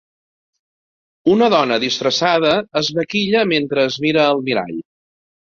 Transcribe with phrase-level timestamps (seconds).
[1.33, 4.75] Una dona disfressada es maquilla mentre es mira al mirall.